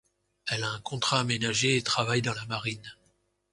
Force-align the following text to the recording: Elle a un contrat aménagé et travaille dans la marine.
Elle 0.47 0.63
a 0.63 0.71
un 0.71 0.79
contrat 0.81 1.19
aménagé 1.19 1.77
et 1.77 1.83
travaille 1.83 2.23
dans 2.23 2.33
la 2.33 2.47
marine. 2.47 2.91